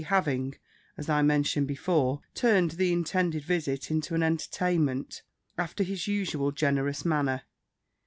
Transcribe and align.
having, 0.07 0.55
as 0.97 1.09
I 1.09 1.21
mentioned 1.21 1.67
before, 1.67 2.21
turned 2.33 2.71
the 2.71 2.91
intended 2.91 3.43
visit 3.43 3.91
into 3.91 4.15
an 4.15 4.23
entertainment, 4.23 5.21
after 5.59 5.83
his 5.83 6.07
usual 6.07 6.51
generous 6.51 7.05
manner. 7.05 7.43